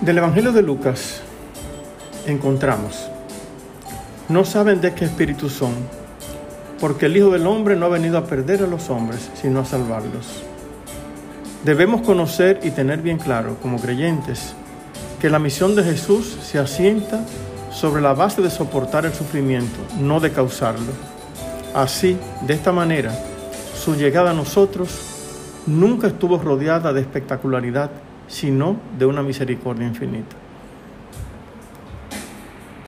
[0.00, 1.20] Del Evangelio de Lucas
[2.26, 3.10] encontramos,
[4.30, 5.74] no saben de qué espíritu son,
[6.80, 9.66] porque el Hijo del Hombre no ha venido a perder a los hombres, sino a
[9.66, 10.42] salvarlos.
[11.66, 14.54] Debemos conocer y tener bien claro, como creyentes,
[15.20, 17.20] que la misión de Jesús se asienta
[17.70, 20.92] sobre la base de soportar el sufrimiento, no de causarlo.
[21.74, 23.12] Así, de esta manera,
[23.76, 24.98] su llegada a nosotros
[25.66, 27.90] nunca estuvo rodeada de espectacularidad,
[28.30, 30.36] sino de una misericordia infinita.